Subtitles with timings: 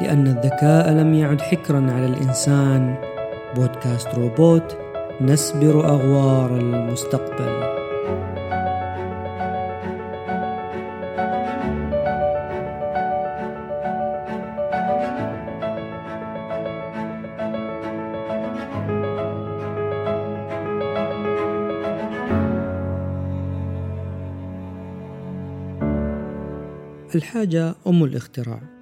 [0.00, 2.96] لأن الذكاء لم يعد حكرا على الإنسان.
[3.56, 4.76] بودكاست روبوت
[5.20, 7.80] نسبر أغوار المستقبل.
[27.14, 28.79] الحاجة أم الاختراع.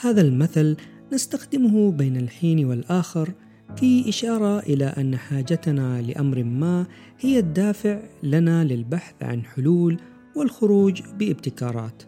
[0.00, 0.76] هذا المثل
[1.12, 3.32] نستخدمه بين الحين والآخر
[3.76, 6.86] في إشارة إلى أن حاجتنا لأمر ما
[7.20, 9.96] هي الدافع لنا للبحث عن حلول
[10.36, 12.02] والخروج بابتكارات.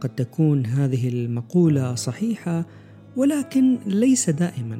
[0.00, 2.66] قد تكون هذه المقولة صحيحة
[3.16, 4.78] ولكن ليس دائما.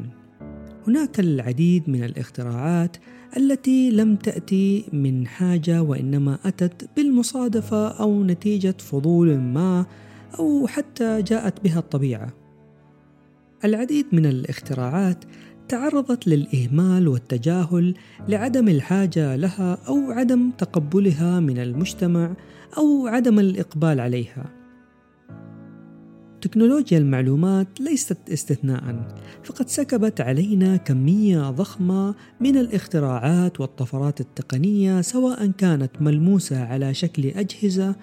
[0.86, 2.96] هناك العديد من الاختراعات
[3.36, 9.86] التي لم تأتي من حاجة وإنما أتت بالمصادفة أو نتيجة فضول ما
[10.38, 12.32] أو حتى جاءت بها الطبيعة.
[13.64, 15.24] العديد من الاختراعات
[15.68, 17.94] تعرضت للإهمال والتجاهل
[18.28, 22.34] لعدم الحاجة لها أو عدم تقبلها من المجتمع
[22.78, 24.62] أو عدم الإقبال عليها.
[26.42, 35.90] تكنولوجيا المعلومات ليست استثناء فقد سكبت علينا كمية ضخمة من الاختراعات والطفرات التقنية سواء كانت
[36.00, 37.96] ملموسة على شكل أجهزة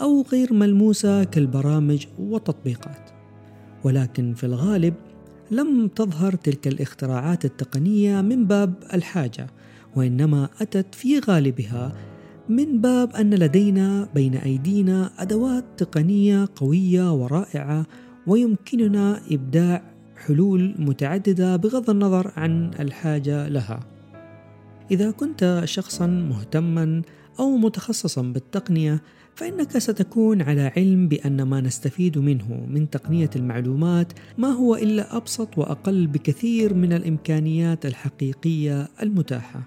[0.00, 3.10] أو غير ملموسة كالبرامج والتطبيقات
[3.84, 4.94] ولكن في الغالب
[5.50, 9.46] لم تظهر تلك الاختراعات التقنية من باب الحاجة
[9.96, 11.92] وإنما أتت في غالبها
[12.48, 17.86] من باب أن لدينا بين أيدينا أدوات تقنية قوية ورائعة
[18.26, 19.82] ويمكننا إبداع
[20.26, 23.80] حلول متعددة بغض النظر عن الحاجة لها.
[24.90, 27.02] إذا كنت شخصا مهتما
[27.40, 29.02] أو متخصصا بالتقنية
[29.34, 35.58] فإنك ستكون على علم بأن ما نستفيد منه من تقنية المعلومات ما هو إلا أبسط
[35.58, 39.62] وأقل بكثير من الإمكانيات الحقيقية المتاحة.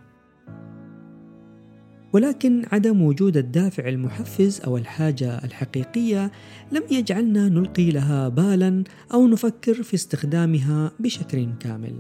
[2.14, 6.32] ولكن عدم وجود الدافع المحفز أو الحاجة الحقيقية
[6.72, 8.84] لم يجعلنا نلقي لها بالا
[9.14, 11.96] أو نفكر في استخدامها بشكل كامل.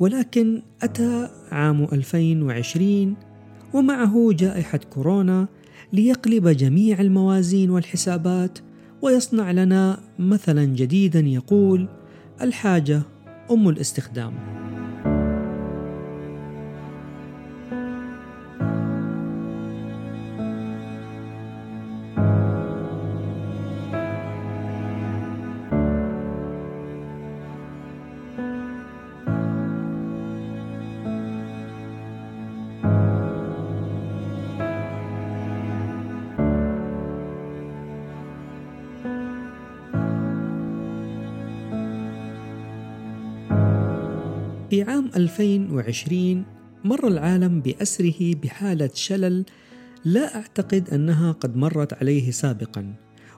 [0.00, 3.29] ولكن أتى عام 2020
[3.74, 5.48] ومعه جائحة كورونا
[5.92, 8.58] ليقلب جميع الموازين والحسابات
[9.02, 11.88] ويصنع لنا مثلا جديدا يقول
[12.40, 13.02] الحاجة
[13.50, 14.34] أم الاستخدام.
[44.70, 46.44] في عام 2020
[46.84, 49.44] مر العالم بأسره بحالة شلل
[50.04, 52.94] لا أعتقد أنها قد مرت عليه سابقا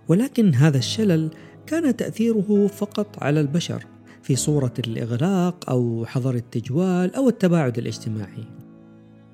[0.09, 1.31] ولكن هذا الشلل
[1.66, 3.87] كان تأثيره فقط على البشر
[4.22, 8.44] في صورة الإغلاق أو حظر التجوال أو التباعد الاجتماعي.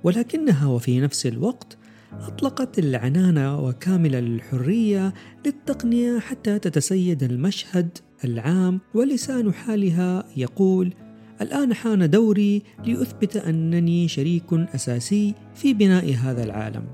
[0.05, 1.79] ولكنها وفي نفس الوقت
[2.13, 5.15] أطلقت العنانة وكامل الحرية
[5.47, 10.95] للتقنية حتى تتسيد المشهد العام ولسان حالها يقول
[11.41, 16.85] الآن حان دوري لأثبت أنني شريك أساسي في بناء هذا العالم.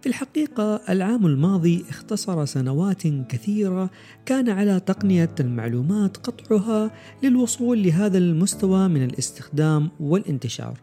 [0.00, 3.90] في الحقيقة العام الماضي اختصر سنوات كثيرة
[4.26, 6.90] كان على تقنية المعلومات قطعها
[7.22, 10.78] للوصول لهذا المستوى من الاستخدام والانتشار.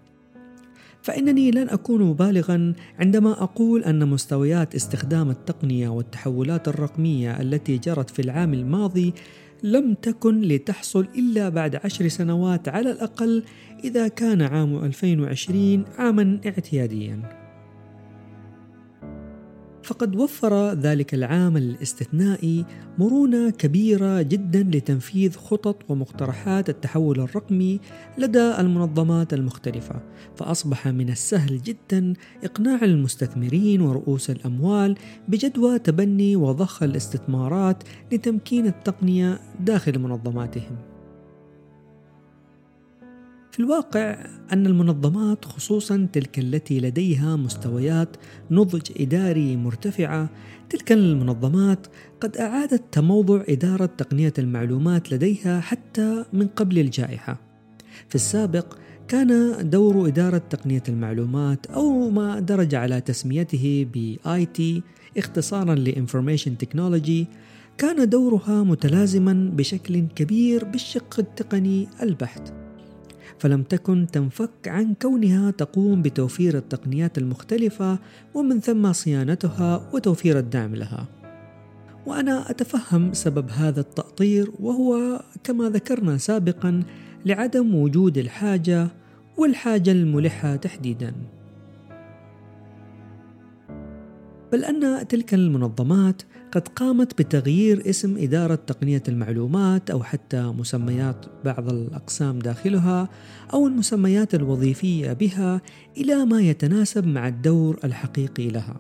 [1.02, 8.22] فإنني لن أكون بالغا عندما أقول أن مستويات استخدام التقنية والتحولات الرقمية التي جرت في
[8.22, 9.14] العام الماضي
[9.64, 13.44] لم تكن لتحصل إلا بعد عشر سنوات على الأقل
[13.84, 17.47] إذا كان عام 2020 عاما اعتياديا.
[19.88, 22.66] فقد وفر ذلك العام الاستثنائي
[22.98, 27.80] مرونة كبيرة جدا لتنفيذ خطط ومقترحات التحول الرقمي
[28.18, 30.02] لدى المنظمات المختلفة
[30.36, 32.14] فأصبح من السهل جدا
[32.44, 34.98] إقناع المستثمرين ورؤوس الأموال
[35.28, 40.97] بجدوى تبني وضخ الاستثمارات لتمكين التقنية داخل منظماتهم.
[43.58, 48.18] في الواقع أن المنظمات خصوصا تلك التي لديها مستويات
[48.52, 50.30] نضج إداري مرتفعة
[50.70, 51.88] تلك المنظمات
[52.22, 57.40] قد أعادت تموضع إدارة تقنية المعلومات لديها حتى من قبل الجائحة.
[58.10, 58.78] في السابق
[59.08, 64.82] كان دور إدارة تقنية المعلومات أو ما درج على تسميته ب IT
[65.18, 67.26] اختصارا ل Information Technology
[67.78, 72.67] كان دورها متلازما بشكل كبير بالشق التقني البحت.
[73.40, 78.00] فلم تكن تنفك عن كونها تقوم بتوفير التقنيات المختلفة
[78.34, 81.08] ومن ثم صيانتها وتوفير الدعم لها.
[82.06, 86.84] وأنا أتفهم سبب هذا التأطير وهو كما ذكرنا سابقا
[87.26, 88.88] لعدم وجود الحاجة
[89.38, 91.14] والحاجة الملحة تحديدا.
[94.52, 96.22] بل أن تلك المنظمات
[96.52, 103.10] قد قامت بتغيير اسم إدارة تقنية المعلومات أو حتى مسميات بعض الأقسام داخلها
[103.54, 105.62] أو المسميات الوظيفية بها
[105.98, 108.76] إلى ما يتناسب مع الدور الحقيقي لها.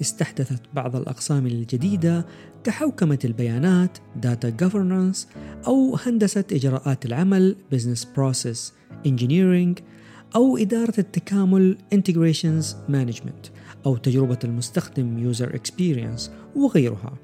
[0.00, 2.26] استحدثت بعض الأقسام الجديدة
[2.64, 5.18] كحوكمة البيانات Data Governance
[5.66, 8.58] أو هندسة إجراءات العمل Business Process
[9.08, 9.82] Engineering
[10.36, 17.18] أو إدارة التكامل Integrations Management أو تجربة المستخدم User Experience وغيرها.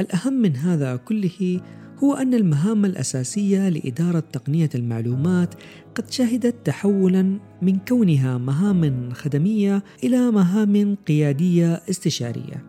[0.00, 1.60] الأهم من هذا كله
[2.04, 5.54] هو أن المهام الأساسية لإدارة تقنية المعلومات
[5.94, 12.64] قد شهدت تحولا من كونها مهام خدمية إلى مهام قيادية استشارية.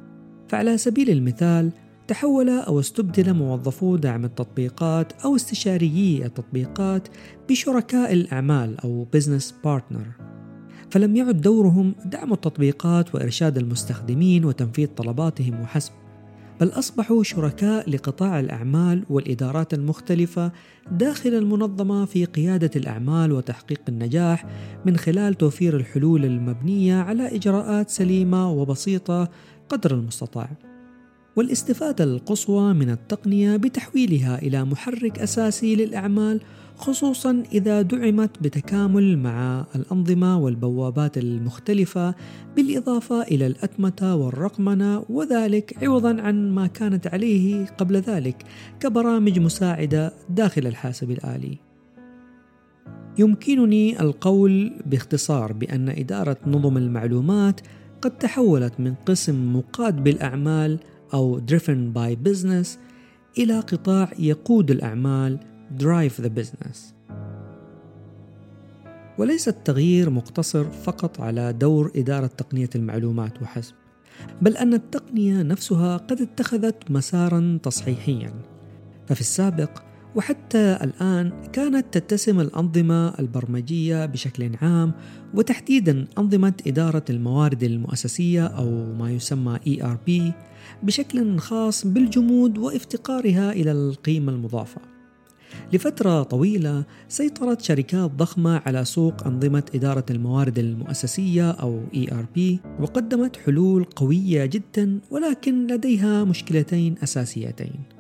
[0.48, 1.72] فعلى سبيل المثال
[2.08, 7.08] تحول أو استبدل موظفو دعم التطبيقات أو استشاريي التطبيقات
[7.50, 10.39] بشركاء الأعمال أو business partner
[10.92, 15.92] فلم يعد دورهم دعم التطبيقات وإرشاد المستخدمين وتنفيذ طلباتهم وحسب
[16.60, 20.52] بل أصبحوا شركاء لقطاع الأعمال والإدارات المختلفة
[20.92, 24.46] داخل المنظمة في قيادة الأعمال وتحقيق النجاح
[24.86, 29.30] من خلال توفير الحلول المبنية على إجراءات سليمة وبسيطة
[29.70, 30.69] قدر المستطاع.
[31.40, 36.42] والاستفادة القصوى من التقنية بتحويلها إلى محرك أساسي للأعمال
[36.78, 42.16] خصوصا إذا دعمت بتكامل مع الأنظمة والبوابات المختلفة
[42.56, 48.44] بالإضافة إلى الأتمتة والرقمنة وذلك عوضا عن ما كانت عليه قبل ذلك
[48.80, 51.58] كبرامج مساعدة داخل الحاسب الآلي.
[53.18, 57.62] يمكنني القول باختصار بأن إدارة نظم المعلومات
[58.02, 60.80] قد تحولت من قسم مقاد بالأعمال
[61.14, 62.68] أو driven by business
[63.38, 65.40] إلى قطاع يقود الأعمال
[65.80, 66.78] drive the business.
[69.18, 73.74] وليس التغيير مقتصر فقط على دور إدارة تقنية المعلومات وحسب
[74.42, 78.34] بل أن التقنية نفسها قد اتخذت مسارا تصحيحيا.
[79.08, 84.94] ففي السابق وحتى الآن كانت تتسم الأنظمة البرمجية بشكل عام
[85.34, 90.34] وتحديدا أنظمة إدارة الموارد المؤسسية أو ما يسمى ERP
[90.84, 94.82] بشكل خاص بالجمود وافتقارها إلى القيمة المضافة
[95.74, 102.40] لفترة طويلة سيطرت شركات ضخمة على سوق أنظمة إدارة الموارد المؤسسية أو ERP
[102.80, 107.99] وقدمت حلول قوية جدا ولكن لديها مشكلتين أساسيتين.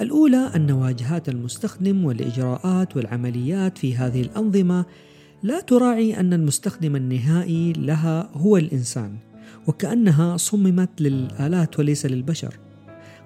[0.00, 4.84] الأولى أن واجهات المستخدم والإجراءات والعمليات في هذه الأنظمة
[5.42, 9.16] لا تراعي أن المستخدم النهائي لها هو الإنسان
[9.66, 12.54] وكأنها صممت للآلات وليس للبشر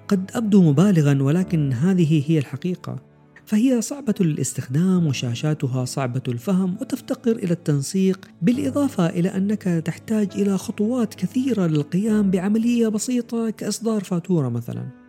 [0.07, 3.13] قد أبدو مبالغا ولكن هذه هي الحقيقة
[3.45, 11.13] فهي صعبة الاستخدام وشاشاتها صعبة الفهم وتفتقر إلى التنسيق بالإضافة إلى أنك تحتاج إلى خطوات
[11.13, 15.02] كثيرة للقيام بعملية بسيطة كإصدار فاتورة مثلا.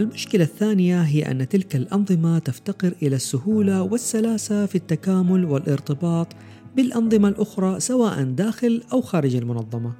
[0.00, 6.28] المشكلة الثانية هي أن تلك الأنظمة تفتقر إلى السهولة والسلاسة في التكامل والارتباط
[6.76, 9.92] بالأنظمة الأخرى سواء داخل أو خارج المنظمة.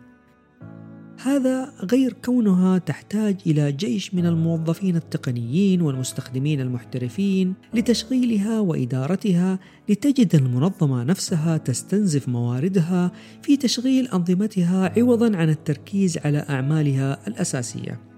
[1.22, 9.58] هذا غير كونها تحتاج إلى جيش من الموظفين التقنيين والمستخدمين المحترفين لتشغيلها وإدارتها
[9.88, 18.13] لتجد المنظمة نفسها تستنزف مواردها في تشغيل أنظمتها عوضا عن التركيز على أعمالها الأساسية.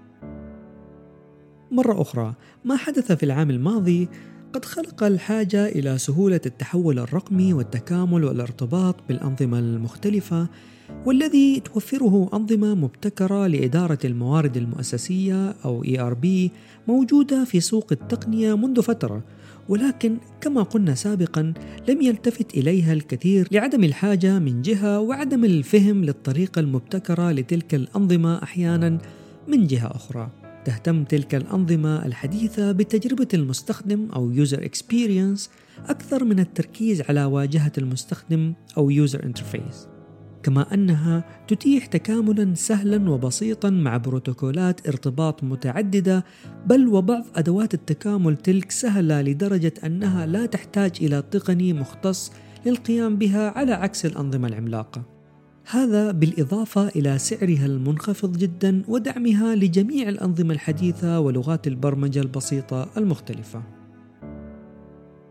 [1.77, 2.33] مرة أخرى
[2.65, 4.09] ما حدث في العام الماضي
[4.53, 10.47] قد خلق الحاجة إلى سهولة التحول الرقمي والتكامل والارتباط بالأنظمة المختلفة
[11.05, 16.27] والذي توفره أنظمة مبتكرة لإدارة الموارد المؤسسية أو ERP
[16.87, 19.23] موجودة في سوق التقنية منذ فترة
[19.69, 21.53] ولكن كما قلنا سابقا
[21.89, 28.97] لم يلتفت إليها الكثير لعدم الحاجة من جهة وعدم الفهم للطريقة المبتكرة لتلك الأنظمة أحيانا
[29.47, 30.46] من جهة أخرى.
[30.67, 35.49] تهتم تلك الأنظمة الحديثة بتجربة المستخدم أو user experience
[35.89, 39.87] أكثر من التركيز على واجهة المستخدم أو user interface
[40.43, 46.25] كما أنها تتيح تكاملا سهلا وبسيطا مع بروتوكولات ارتباط متعددة
[46.65, 52.31] بل وبعض أدوات التكامل تلك سهلة لدرجة أنها لا تحتاج إلى تقني مختص
[52.65, 55.16] للقيام بها على عكس الأنظمة العملاقة.
[55.69, 63.63] هذا بالإضافة إلى سعرها المنخفض جدا ودعمها لجميع الأنظمة الحديثة ولغات البرمجة البسيطة المختلفة.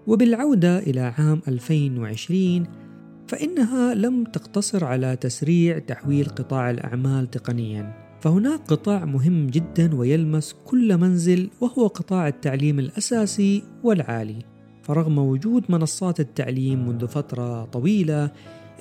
[0.06, 2.66] وبالعودة إلى عام 2020
[3.28, 8.06] فإنها لم تقتصر على تسريع تحويل قطاع الأعمال تقنيا.
[8.20, 14.38] فهناك قطاع مهم جدا ويلمس كل منزل وهو قطاع التعليم الأساسي والعالي.
[14.82, 18.30] فرغم وجود منصات التعليم منذ فترة طويلة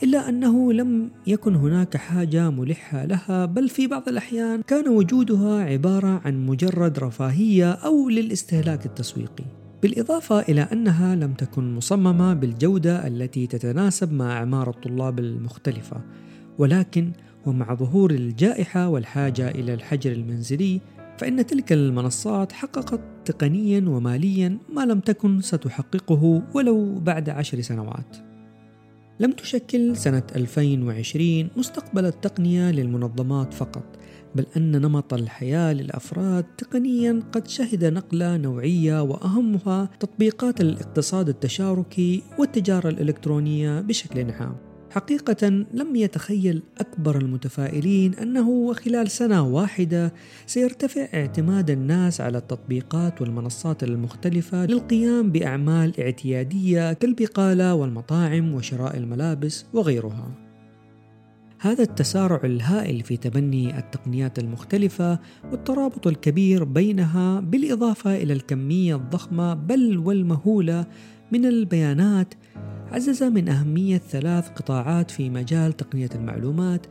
[0.03, 6.21] إلا أنه لم يكن هناك حاجة ملحة لها بل في بعض الأحيان كان وجودها عبارة
[6.25, 9.43] عن مجرد رفاهية أو للاستهلاك التسويقي.
[9.81, 16.01] بالإضافة إلى أنها لم تكن مصممة بالجودة التي تتناسب مع أعمار الطلاب المختلفة.
[16.57, 17.11] ولكن
[17.45, 20.81] ومع ظهور الجائحة والحاجة إلى الحجر المنزلي
[21.17, 28.34] فإن تلك المنصات حققت تقنيا وماليا ما لم تكن ستحققه ولو بعد عشر سنوات.
[29.19, 33.83] لم تشكل سنة 2020 مستقبل التقنية للمنظمات فقط
[34.35, 42.89] بل أن نمط الحياة للأفراد تقنيا قد شهد نقلة نوعية وأهمها تطبيقات الاقتصاد التشاركي والتجارة
[42.89, 44.74] الإلكترونية بشكل عام.
[44.95, 50.13] حقيقة لم يتخيل أكبر المتفائلين أنه خلال سنة واحدة
[50.45, 60.31] سيرتفع اعتماد الناس على التطبيقات والمنصات المختلفة للقيام بأعمال اعتيادية كالبقالة والمطاعم وشراء الملابس وغيرها.
[61.59, 65.19] هذا التسارع الهائل في تبني التقنيات المختلفة
[65.51, 70.85] والترابط الكبير بينها بالإضافة إلى الكمية الضخمة بل والمهولة
[71.31, 72.33] من البيانات
[72.91, 76.85] عزز من أهمية ثلاث قطاعات في مجال تقنية المعلومات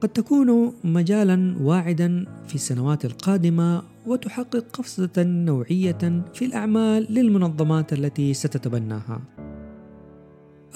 [0.00, 9.20] قد تكون مجالا واعدا في السنوات القادمة وتحقق قفزة نوعية في الأعمال للمنظمات التي ستتبناها.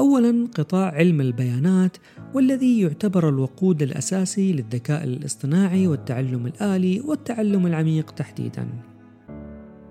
[0.01, 1.97] أولا قطاع علم البيانات
[2.35, 8.69] والذي يعتبر الوقود الأساسي للذكاء الاصطناعي والتعلم الآلي والتعلم العميق تحديدا.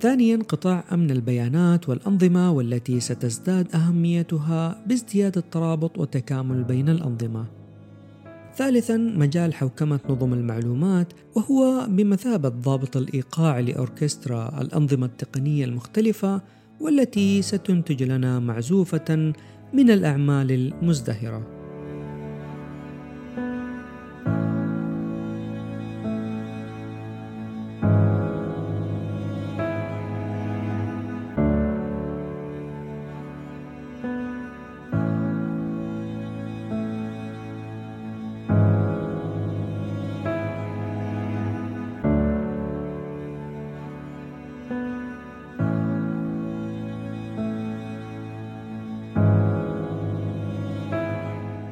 [0.01, 7.45] ثانيا قطاع أمن البيانات والأنظمة والتي ستزداد أهميتها بازدياد الترابط والتكامل بين الأنظمة.
[8.55, 16.41] ثالثا مجال حوكمة نظم المعلومات وهو بمثابة ضابط الإيقاع لأوركسترا الأنظمة التقنية المختلفة
[16.79, 19.33] والتي ستنتج لنا معزوفة
[19.73, 21.58] من الأعمال المزدهرة.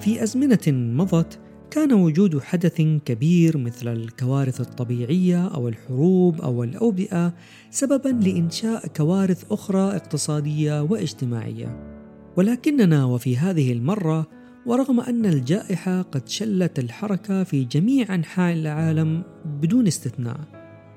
[0.07, 1.39] في أزمنة مضت
[1.71, 7.33] كان وجود حدث كبير مثل الكوارث الطبيعية أو الحروب أو الأوبئة
[7.71, 11.97] سببا لإنشاء كوارث أخرى اقتصادية واجتماعية.
[12.37, 14.27] ولكننا وفي هذه المرة
[14.65, 20.39] ورغم أن الجائحة قد شلت الحركة في جميع أنحاء العالم بدون استثناء،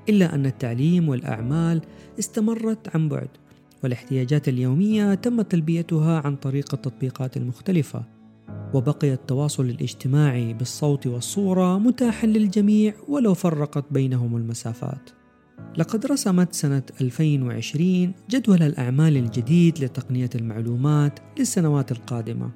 [0.09, 1.81] إلا أن التعليم والأعمال
[2.19, 3.29] استمرت عن بعد،
[3.83, 8.20] والاحتياجات اليومية تم تلبيتها عن طريق التطبيقات المختلفة.
[8.73, 15.09] وبقي التواصل الاجتماعي بالصوت والصورة متاحا للجميع ولو فرقت بينهم المسافات.
[15.77, 22.51] لقد رسمت سنة 2020 جدول الأعمال الجديد لتقنية المعلومات للسنوات القادمة،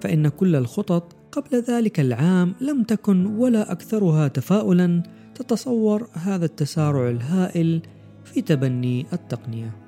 [0.00, 5.02] فإن كل الخطط قبل ذلك العام لم تكن ولا أكثرها تفاؤلا
[5.34, 7.82] تتصور هذا التسارع الهائل
[8.24, 9.85] في تبني التقنية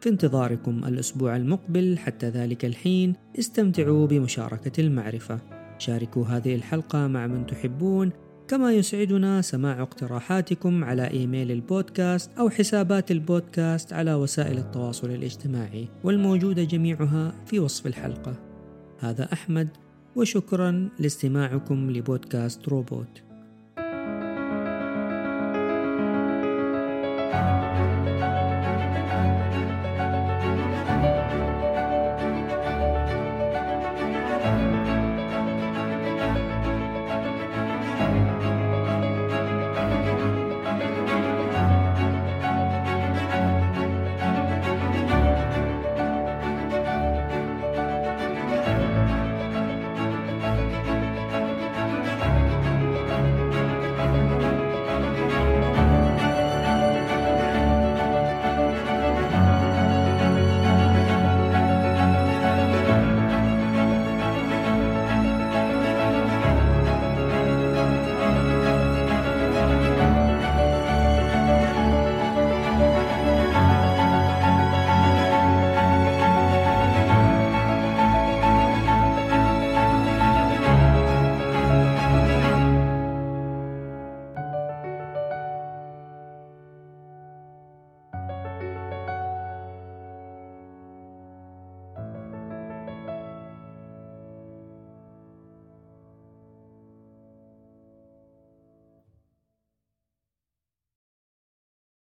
[0.00, 5.38] في انتظاركم الأسبوع المقبل حتى ذلك الحين استمتعوا بمشاركة المعرفة
[5.78, 8.12] شاركوا هذه الحلقة مع من تحبون
[8.48, 16.64] كما يسعدنا سماع اقتراحاتكم على إيميل البودكاست أو حسابات البودكاست على وسائل التواصل الاجتماعي والموجودة
[16.64, 18.34] جميعها في وصف الحلقة.
[18.98, 19.68] هذا أحمد
[20.16, 23.27] وشكرا لاستماعكم لبودكاست روبوت.